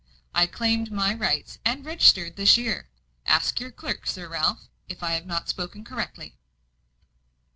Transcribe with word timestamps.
I 0.33 0.47
claimed 0.47 0.91
my 0.91 1.13
rights, 1.13 1.59
and 1.63 1.85
registered, 1.85 2.35
this 2.35 2.57
year. 2.57 2.89
Ask 3.27 3.59
your 3.59 3.69
clerk, 3.69 4.07
Sir 4.07 4.27
Ralph, 4.27 4.67
if 4.89 5.03
I 5.03 5.11
have 5.11 5.27
not 5.27 5.47
spoken 5.47 5.83
correctly." 5.83 6.39